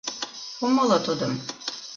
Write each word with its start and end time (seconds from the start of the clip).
Умыло 0.63 0.97
тудым! 1.05 1.33